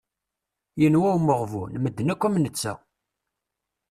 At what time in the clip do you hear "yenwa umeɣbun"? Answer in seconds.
0.81-1.71